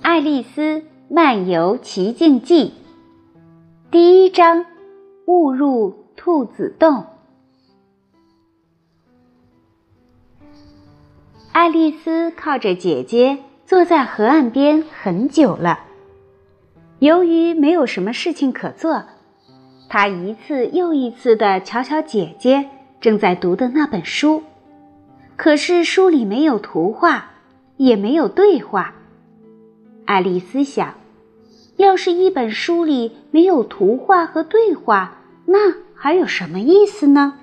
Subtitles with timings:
[0.02, 2.72] 《爱丽丝漫游奇境记》
[3.90, 4.64] 第一章：
[5.26, 7.04] 误入兔子洞。
[11.52, 15.80] 爱丽丝靠着姐姐坐在河岸边很久了。
[17.00, 19.04] 由于没有什么事情可做，
[19.90, 22.70] 她一次又一次地瞧瞧姐姐
[23.02, 24.42] 正在读的那本书，
[25.36, 27.32] 可是书里没有图画，
[27.76, 28.94] 也没有对话。
[30.10, 30.94] 爱丽丝想，
[31.76, 37.34] 要是一本书里没有图画和对话，那还有什么意思呢？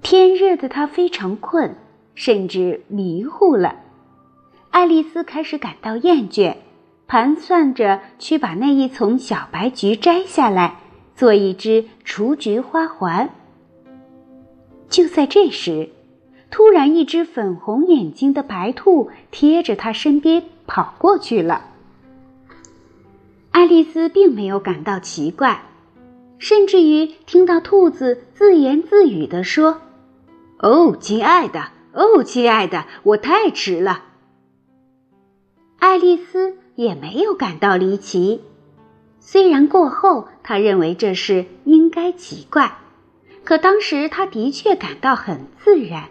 [0.00, 1.76] 天热的她非常困，
[2.14, 3.80] 甚至迷糊了。
[4.70, 6.56] 爱丽丝开始感到厌倦，
[7.06, 10.76] 盘算着去把那一丛小白菊摘下来，
[11.14, 13.28] 做一只雏菊花环。
[14.88, 15.90] 就在这时，
[16.50, 21.66] 突然，一只粉红眼睛的白兔贴着他身边跑过去了。
[23.52, 25.62] 爱丽丝并没有感到奇怪，
[26.38, 29.80] 甚至于听到兔子自言自语地说
[30.58, 34.04] ：“哦，亲爱的，哦，亲爱的，我太迟了。”
[35.78, 38.42] 爱丽丝也没有感到离奇，
[39.18, 42.78] 虽然过后她认为这事应该奇怪，
[43.44, 46.08] 可当时她的确感到很自然。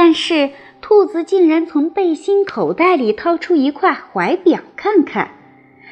[0.00, 5.32] 但是，兔子竟然从背心口袋里掏出一块怀表看看，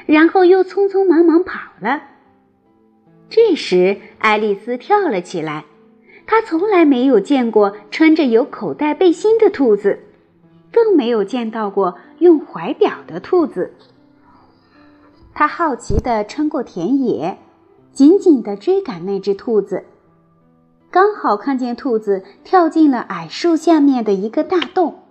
[0.07, 2.05] 然后又匆匆忙忙跑了。
[3.29, 5.65] 这时，爱丽丝跳了起来。
[6.25, 9.99] 她从来没有见过穿着有口袋背心的兔子，
[10.71, 13.75] 更没有见到过用怀表的兔子。
[15.35, 17.39] 她好奇地穿过田野，
[17.91, 19.85] 紧紧地追赶那只兔子。
[20.91, 25.03] 刚好看见兔子跳进了矮树下面的一个大洞，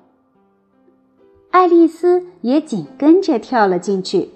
[1.52, 4.30] 爱丽丝也紧跟着跳了进去，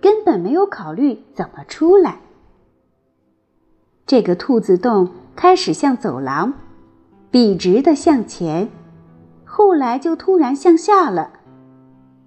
[0.00, 2.20] 根本没有考虑怎么出来。
[4.06, 6.54] 这个兔子洞开始像走廊，
[7.30, 8.68] 笔直的向前，
[9.44, 11.32] 后来就突然向下了。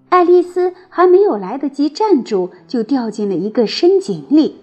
[0.09, 4.61] 爱丽丝还没有来得及站住，就掉进了一个深井里。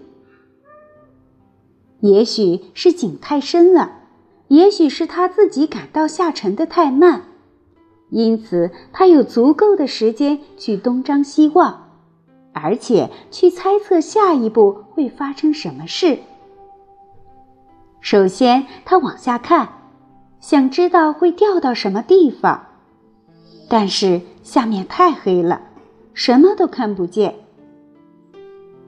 [1.99, 3.91] 也许是井太深了。
[4.47, 7.23] 也许是他自己感到下沉的太慢，
[8.09, 11.89] 因此他有足够的时间去东张西望，
[12.53, 16.19] 而且去猜测下一步会发生什么事。
[17.99, 19.67] 首先，他往下看，
[20.39, 22.67] 想知道会掉到什么地方，
[23.67, 25.59] 但是下面太黑了，
[26.13, 27.33] 什么都看不见。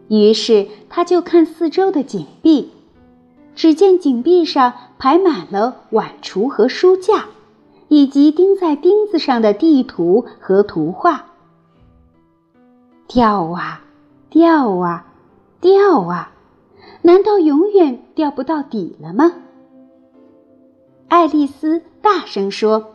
[0.08, 2.72] 于是，他就看四周的井壁。
[3.58, 7.26] 只见井壁上排满了碗橱和书架，
[7.88, 11.26] 以及钉在钉子上的地图和图画。
[13.08, 13.82] 掉啊，
[14.30, 15.08] 掉啊，
[15.60, 16.32] 掉啊！
[17.02, 19.34] 难道永远掉不到底了吗？
[21.08, 22.94] 爱丽丝大声说：“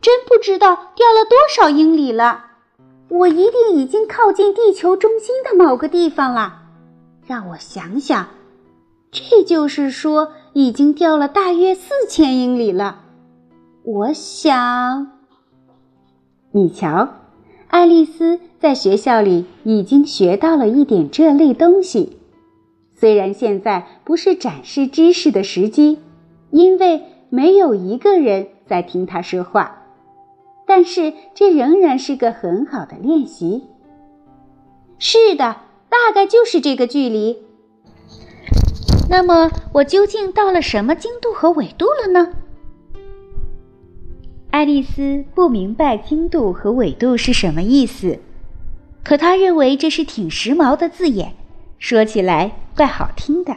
[0.00, 2.46] 真不知道掉了多少英里了，
[3.10, 6.62] 我一定已经靠近地球中心的某个地方了。
[7.26, 8.26] 让我想想。”
[9.12, 13.00] 这就是说，已经掉了大约四千英里了。
[13.82, 15.10] 我想，
[16.52, 17.08] 你瞧，
[17.66, 22.18] 爱丽丝在学校里已经学到了一点这类东西。
[22.94, 25.98] 虽然现在不是展示知识的时机，
[26.50, 29.86] 因为没有一个人在听她说话，
[30.66, 33.64] 但是这仍然是个很好的练习。
[34.98, 35.56] 是的，
[35.88, 37.38] 大概就是这个距离。
[39.10, 42.32] 那么我究竟到了什么经度和纬度了呢？
[44.52, 48.20] 爱丽丝不明白经度和纬度是什么意思，
[49.02, 51.34] 可她认为这是挺时髦的字眼，
[51.80, 53.56] 说起来怪好听的。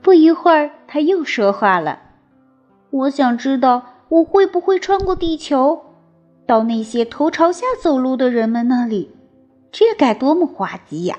[0.00, 1.98] 不一会儿，她又说话了
[2.90, 5.82] ：“我想知道我会不会穿过地球，
[6.46, 9.10] 到那些头朝下走路的人们那里，
[9.72, 11.18] 这该多么滑稽呀！”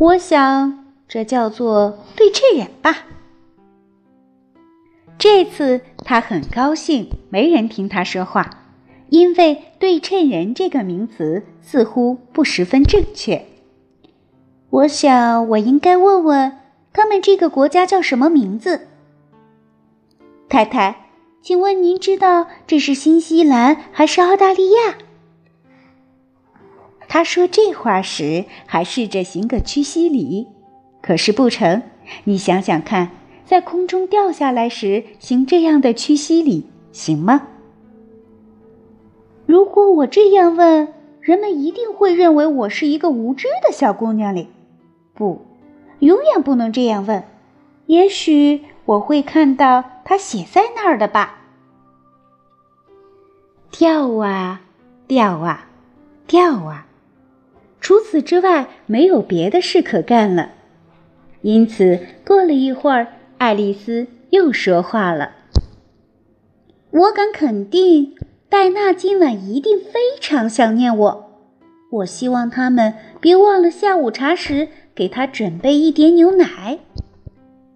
[0.00, 3.04] 我想，这叫做对称人吧。
[5.18, 8.62] 这次他很高兴，没人听他说话，
[9.10, 13.44] 因为“对称人”这个名词似乎不十分正确。
[14.70, 16.56] 我想，我应该问问
[16.94, 18.88] 他们这个国家叫什么名字。
[20.48, 21.10] 太太，
[21.42, 24.96] 请问您知道这是新西兰还是澳大利亚？
[27.12, 30.46] 他说这话时还试着行个屈膝礼，
[31.02, 31.82] 可是不成。
[32.22, 33.10] 你想想看，
[33.44, 37.48] 在空中掉下来时行这样的屈膝礼行吗？
[39.44, 44.46] 如果我这样问，人们一定会认为我是一个无知的小姑娘哩。
[45.12, 45.44] 不，
[45.98, 47.24] 永远不能这样问。
[47.86, 51.40] 也许我会看到它写在那儿的吧。
[53.72, 54.60] 跳啊，
[55.08, 55.66] 跳啊，
[56.28, 56.86] 跳啊！
[57.80, 60.50] 除此之外，没有别的事可干了。
[61.42, 63.06] 因此，过了一会儿，
[63.38, 65.32] 爱丽丝又说话了
[66.90, 68.14] ：“我敢肯定，
[68.48, 71.30] 戴娜今晚一定非常想念我。
[71.90, 76.78] 我希望他们别忘了下午茶时给她准备一点牛奶。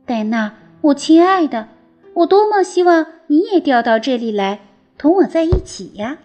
[0.05, 1.69] 戴娜，我亲爱的，
[2.13, 4.61] 我多么希望你也调到这里来。”
[4.97, 6.19] 同我在一起呀！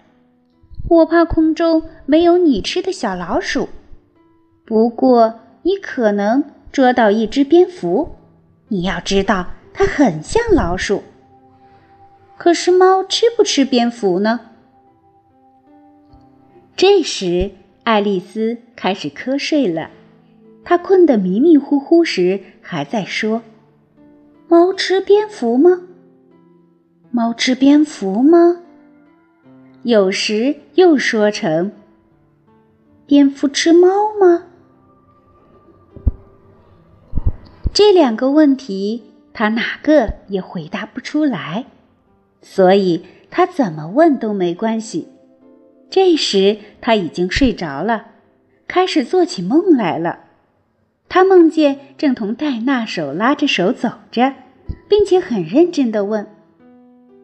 [0.89, 3.69] 我怕空中没有你吃的小老鼠。
[4.65, 8.09] 不过你可能捉到一只蝙蝠。
[8.67, 11.03] 你要知道，它很像老鼠。
[12.37, 14.39] 可是猫吃不吃蝙蝠呢？
[16.75, 17.51] 这时，
[17.83, 19.89] 爱丽丝开始瞌睡了。
[20.63, 23.41] 她困得迷迷糊糊时，还在说
[24.47, 25.81] ：“猫吃蝙蝠吗？”
[27.11, 28.61] 猫吃蝙蝠吗？
[29.83, 31.71] 有时又说成
[33.07, 33.87] ：“蝙蝠吃猫
[34.19, 34.43] 吗？”
[37.73, 41.65] 这两个问题，他哪个也回答不出来，
[42.41, 45.07] 所以他怎么问都没关系。
[45.89, 48.07] 这时他已经睡着了，
[48.67, 50.25] 开始做起梦来了。
[51.07, 54.33] 他梦见正同戴娜手拉着手走着，
[54.89, 56.27] 并且很认真的问。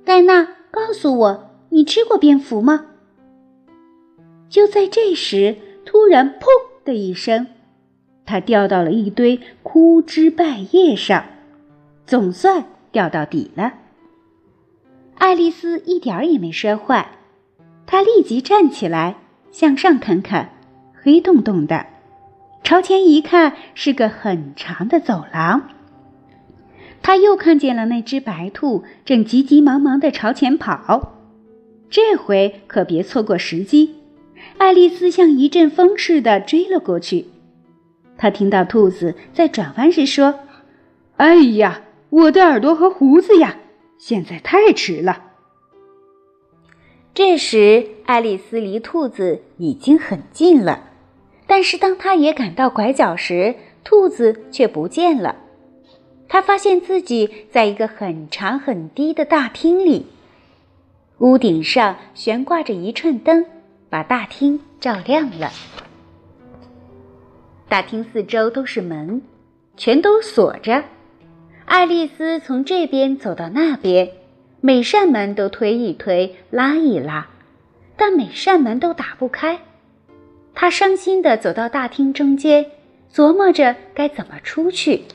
[0.06, 1.45] 戴娜，告诉我，
[1.76, 2.86] 你吃过蝙蝠吗？
[4.48, 6.46] 就在这时，突然“砰”
[6.86, 7.48] 的一声，
[8.26, 11.26] 它掉到了一堆枯枝败叶上，
[12.06, 12.64] 总算
[12.94, 13.74] 掉到底了。
[15.16, 17.18] 爱丽丝一点儿也没摔坏，
[17.86, 19.18] 她立即站起来，
[19.52, 20.52] 向上看看，
[20.94, 21.88] 黑洞洞的，
[22.64, 25.64] 朝前一看，是个很长的走廊。
[27.02, 31.12] 她又看见了那只白兔，正急急忙忙地朝前跑。
[31.90, 33.96] 这回可别错过时机！
[34.58, 37.26] 爱丽丝像一阵风似的追了过去。
[38.18, 40.40] 她听到兔子在转弯时说
[41.18, 43.58] ：“哎呀，我的耳朵和胡子呀！
[43.98, 45.24] 现在太迟了。”
[47.14, 50.90] 这时，爱丽丝离兔子已经很近了，
[51.48, 55.38] 但是当她也赶到拐角时，兔子却不见了。
[56.28, 60.08] 她发现自己在一个很长很低的大厅里，
[61.20, 63.46] 屋顶上悬挂着一串灯，
[63.90, 65.50] 把大厅照亮了。
[67.70, 69.22] 大厅四周都是门，
[69.78, 70.84] 全都锁着。
[71.66, 74.12] 爱丽丝从这边走到那边，
[74.60, 77.28] 每扇门都推一推、拉一拉，
[77.96, 79.60] 但每扇门都打不开。
[80.54, 82.66] 她伤心地走到大厅中间，
[83.12, 85.06] 琢磨着该怎么出去。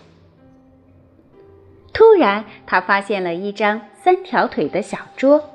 [1.93, 5.51] 突然，他发现了一张三条腿的小桌，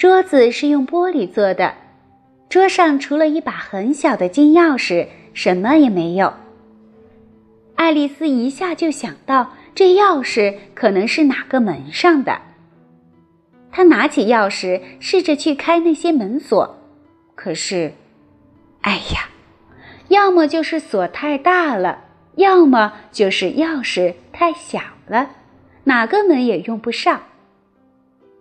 [0.00, 1.74] 桌子是用玻璃做的，
[2.48, 6.32] 桌上除了一把很小的金钥匙，什么也没有。
[7.74, 12.40] 爱丽丝一下就想到，这钥匙可能是哪个门上的。
[13.70, 16.78] 她拿起钥匙，试着去开那些门锁，
[17.34, 17.92] 可是，
[18.80, 19.28] 哎呀，
[20.08, 22.04] 要么就是锁太大了，
[22.36, 25.32] 要么就是钥匙太小了。
[25.84, 27.20] 哪个门也用不上。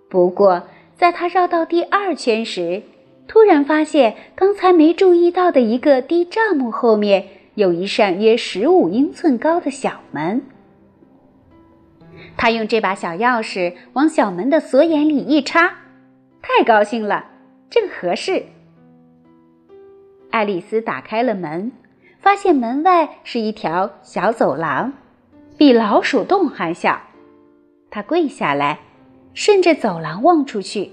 [0.10, 0.66] 不过，
[1.00, 2.84] 在他绕到第二圈时，
[3.26, 7.26] 突然发现刚才没注意到的一个低帐幕后面
[7.56, 10.42] 有一扇约十五英寸高的小门。
[12.36, 15.74] 他用这把小钥匙往小门的锁眼里一插，
[16.42, 17.28] 太高兴了，
[17.70, 18.44] 正合适。
[20.32, 21.72] 爱丽丝打开了门，
[22.20, 24.92] 发现门外是一条小走廊，
[25.58, 27.02] 比老鼠洞还小。
[27.90, 28.80] 她跪下来，
[29.40, 30.92] 顺着走廊望出去，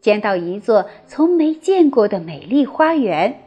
[0.00, 3.42] 见到一座从没见过的美丽花园。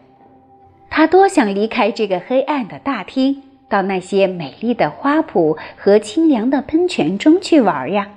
[0.91, 8.11] 他多想离开这个黑暗的大厅，到那些美丽的花圃和清凉的喷泉中去玩呀！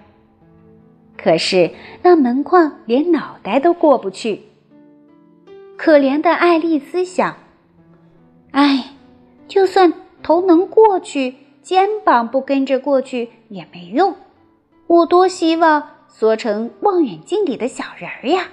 [1.16, 1.70] 可是
[2.02, 4.42] 那门框连脑袋都过不去。
[5.78, 7.36] 可怜的爱丽丝想
[8.52, 8.90] ：“哎，
[9.48, 14.14] 就算头能过去，肩膀不跟着过去也没用。”
[14.86, 18.48] 我多希望缩成望远镜里的小人儿呀！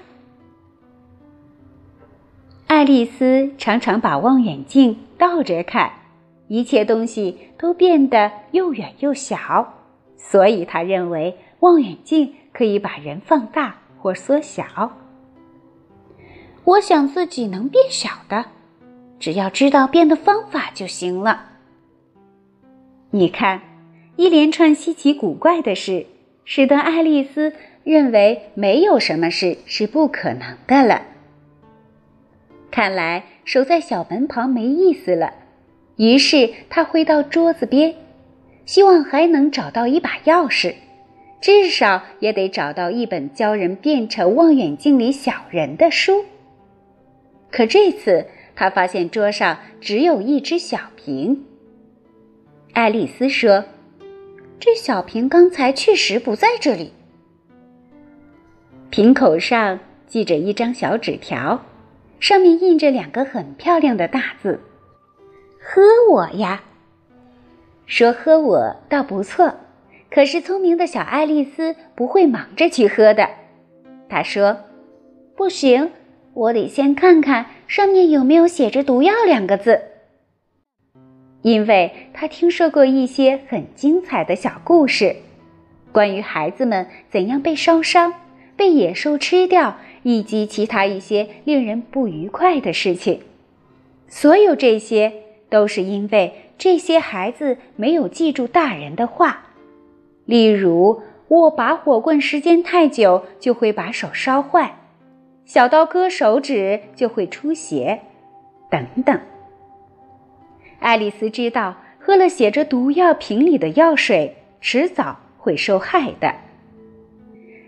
[2.67, 5.91] 爱丽丝常常把望远镜倒着看，
[6.47, 9.73] 一切东西都变得又远又小，
[10.15, 14.91] 所以她认为望远镜可以把人放大或缩小。
[16.63, 18.45] 我想自己能变小的，
[19.19, 21.45] 只要知道变的方法就行了。
[23.11, 23.61] 你看，
[24.17, 26.05] 一连串稀奇古怪的事，
[26.49, 27.51] 使得爱丽丝
[27.83, 31.03] 认为没有什么事是不可能的了。
[32.71, 35.33] 看来守在小门旁没意思了，
[35.97, 37.95] 于是她回到桌子边，
[38.65, 40.75] 希望还能找到一把钥匙，
[41.41, 46.23] 至少也得找到一本教人变成望远镜里小人的书。
[47.51, 48.25] 可这次，
[48.55, 51.43] 她发现桌上只有一只小瓶。
[52.71, 53.65] 爱丽丝说
[54.59, 56.93] ：“这小瓶刚才确实不在这里。”
[58.89, 61.63] 瓶口上系着一张小纸条，
[62.19, 64.59] 上面印着两个很漂亮的大字
[65.61, 66.63] ：“喝我呀。”
[67.85, 69.55] 说“喝我”倒不错，
[70.09, 73.29] 可是聪明的小爱丽丝不会忙着去喝的。
[74.09, 74.57] 她说
[75.35, 75.91] ：“不行，
[76.33, 79.81] 我得先看看上面有没有写着‘毒药’两个字。”
[81.41, 85.15] 因为他听说过一些很精彩的小故事，
[85.91, 88.13] 关于孩子们怎样被烧伤、
[88.55, 93.21] 被野兽吃掉，以及其他一些令人不愉快的事情。
[94.07, 95.13] 所有这些
[95.49, 99.45] 都是因为这些孩子没有记住大人的话，
[100.25, 104.75] 例如握拔火棍时间太久就会把手烧坏，
[105.45, 108.01] 小刀割手指就会出血，
[108.69, 109.19] 等等。
[110.79, 116.33] 爱丽丝知道，喝了写着毒药瓶里的药水，迟早会受害的。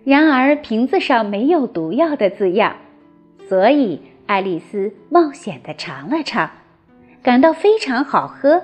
[0.05, 2.75] 然而，瓶子上没有毒药的字样，
[3.47, 6.49] 所以爱丽丝冒险地尝了尝，
[7.21, 8.63] 感到非常好喝。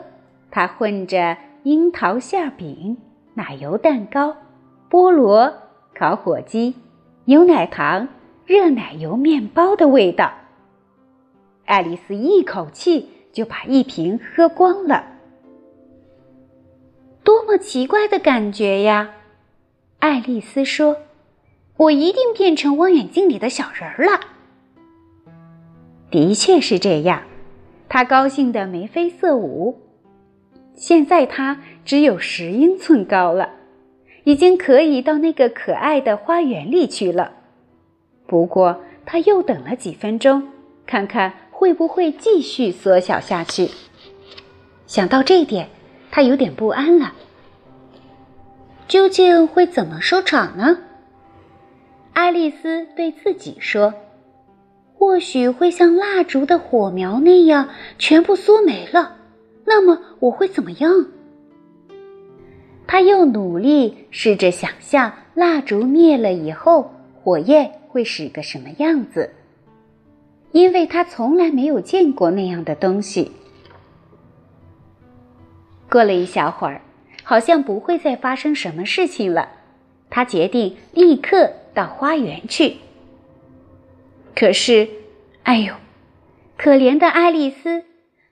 [0.51, 2.97] 它混着樱桃馅饼、
[3.33, 4.37] 奶油蛋糕、
[4.89, 5.53] 菠萝、
[5.93, 6.75] 烤火鸡、
[7.25, 8.07] 牛奶糖、
[8.45, 10.31] 热奶油面包的味道。
[11.65, 13.09] 爱丽丝一口气。
[13.35, 15.05] 就把一瓶喝光了，
[17.21, 19.11] 多么奇怪的感觉呀！
[19.99, 20.95] 爱丽丝说
[21.75, 24.21] ：“我一定变成望远镜里的小人儿了。”
[26.09, 27.23] 的确是这样，
[27.89, 29.81] 她高兴的眉飞色舞。
[30.73, 33.49] 现在她只有十英寸高了，
[34.23, 37.33] 已经可以到那个可爱的花园里去了。
[38.27, 40.47] 不过，她又等了几分钟，
[40.85, 41.33] 看看。
[41.57, 43.69] 会不会继续缩小下去？
[44.87, 45.69] 想到这点，
[46.11, 47.13] 他有点不安了。
[48.89, 50.77] 究竟会怎么收场呢？
[52.11, 53.93] 爱丽丝对自己说
[54.93, 59.15] ：“或许会像蜡烛的火苗那样全部缩没了。
[59.63, 61.07] 那么我会怎么样？”
[62.85, 66.91] 他又努力试着想象蜡烛灭了以后，
[67.23, 69.31] 火焰会是个什么样子。
[70.55, 73.33] 因为他从来没有见过那样的东西。
[75.89, 76.79] 过了一小会儿，
[77.23, 79.49] 好像不会再发生什么事情了。
[80.09, 82.77] 他决定立刻到花园去。
[84.33, 84.87] 可是，
[85.43, 85.73] 哎呦，
[86.55, 87.83] 可怜的爱丽丝！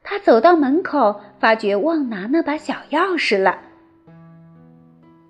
[0.01, 3.59] 她走到门口，发觉忘拿那把小钥匙了。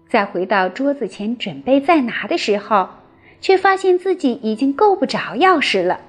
[0.07, 2.87] 再回到桌子前准备再拿的时候，
[3.41, 5.99] 却发现自己已经够不着钥匙了。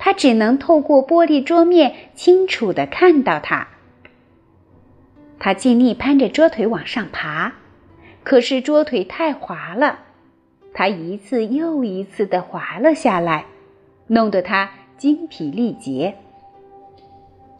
[0.00, 3.68] 他只能透过玻璃桌面清楚的看到它。
[5.38, 7.52] 他尽力攀着桌腿往上爬，
[8.24, 10.00] 可是桌腿太滑了，
[10.72, 13.44] 他一次又一次的滑了下来，
[14.06, 16.16] 弄得他精疲力竭。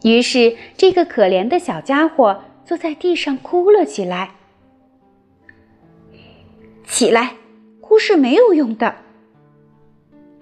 [0.03, 4.31] 于是，这个可怜的小家伙坐在地上哭了起来。
[6.85, 7.33] 起来，
[7.81, 8.95] 哭是没有用的。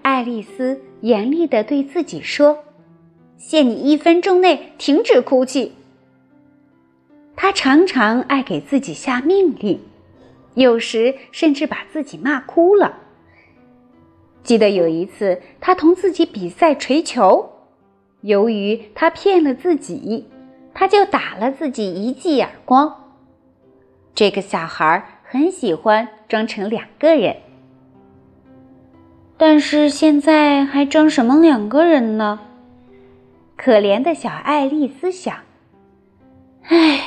[0.00, 2.64] 爱丽丝严厉地对自己说
[3.38, 5.72] ：“限你一分钟内停止哭泣。”
[7.36, 9.80] 他常常爱给自己下命令，
[10.54, 12.98] 有时甚至把自己骂哭了。
[14.42, 17.50] 记得有一次，他同自己比赛锤球，
[18.20, 20.26] 由于他骗了自己，
[20.74, 23.12] 他就打了自己一记耳光。
[24.14, 27.36] 这个小孩很喜欢装成两个人。
[29.42, 32.40] 但是现在还装什么两个人呢？
[33.56, 35.34] 可怜的小爱丽丝想。
[36.64, 37.00] 唉，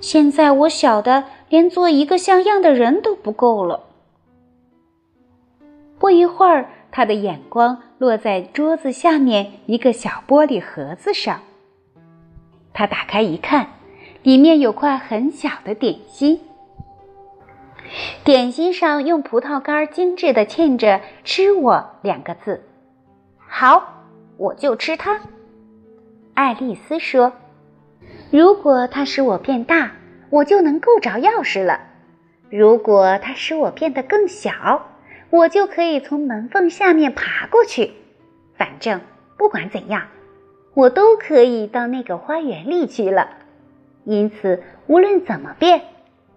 [0.00, 3.84] 现在我小的连做一个像样的人都不够了。
[6.00, 11.40] 不一会儿，他的眼光落在桌子下面一个小玻璃盒子上。
[12.72, 13.68] 他打开一看，
[14.24, 16.40] 里面有块很小的点心。
[18.24, 22.64] 点心上用葡萄干精致的嵌着“吃我”两个字，
[23.46, 24.04] 好，
[24.36, 25.20] 我就吃它。
[26.32, 27.32] 爱丽丝说
[28.32, 29.92] ：“如果它使我变大，
[30.30, 31.78] 我就能够着钥匙了；
[32.50, 34.86] 如果它使我变得更小，
[35.30, 37.92] 我就可以从门缝下面爬过去。
[38.56, 39.00] 反正
[39.36, 40.08] 不管怎样，
[40.72, 43.28] 我都可以到那个花园里去了。
[44.04, 45.82] 因此，无论怎么变，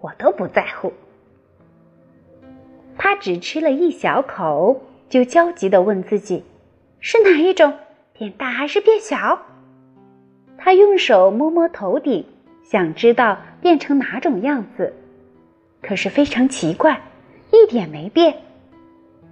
[0.00, 0.92] 我都不在乎。”
[2.98, 6.44] 他只吃了一小口，就焦急地问自己
[7.00, 7.72] ：“是哪一种？
[8.12, 9.40] 变大还是变小？”
[10.58, 12.26] 他用手摸摸头顶，
[12.64, 14.92] 想知道变成哪种样子。
[15.80, 17.00] 可是非常奇怪，
[17.52, 18.34] 一点没变。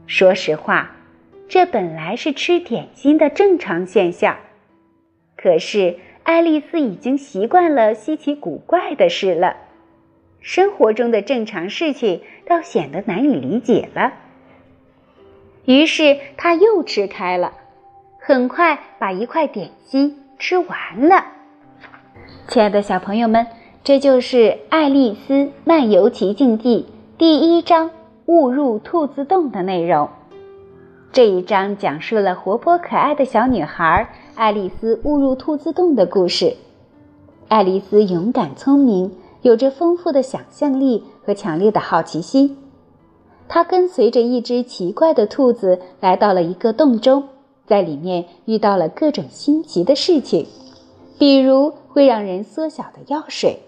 [0.06, 0.92] 说实话，
[1.48, 4.36] 这本来是吃点心的正常现象。
[5.36, 9.56] 可是爱丽丝已经习惯了稀奇古怪的事了。
[10.46, 14.12] 生活中的正常事情倒显得难以理解了。
[15.64, 17.54] 于是他又吃开了，
[18.20, 21.24] 很快把一块点心吃完了。
[22.46, 23.48] 亲爱的小朋友们，
[23.82, 24.36] 这就是
[24.68, 26.86] 《爱丽丝漫游奇境记》
[27.18, 27.90] 第一章
[28.26, 30.08] “误入兔子洞”的内容。
[31.10, 36.56] 这一章讲述了活泼可爱的小女孩爱丽丝误入兔子洞的故事。
[37.48, 39.10] 爱丽丝勇敢聪明。
[39.46, 42.56] 有着丰富的想象力和强烈的好奇心，
[43.46, 47.22] 他跟随着一只奇怪的兔子来到了一个洞中，
[47.64, 50.48] 在里面遇到了各种新奇的事情，
[51.16, 53.60] 比如会让人缩小的药水。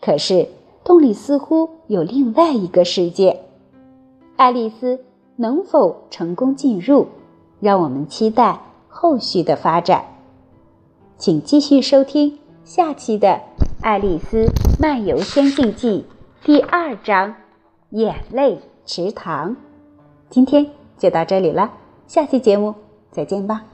[0.00, 0.48] 可是
[0.82, 3.38] 洞里似乎有另外一个世界，
[4.34, 4.98] 爱丽丝
[5.36, 7.06] 能否成功进入？
[7.60, 10.04] 让我们期待后续的发展。
[11.16, 12.37] 请继续收听
[12.68, 13.28] 下期的。
[13.80, 14.44] 《爱丽丝
[14.78, 16.04] 漫游仙境记》
[16.46, 17.34] 第二章：
[17.88, 19.56] 眼泪池塘。
[20.28, 20.66] 今天
[20.98, 21.72] 就到这里了，
[22.06, 22.74] 下期节目
[23.10, 23.64] 再见吧。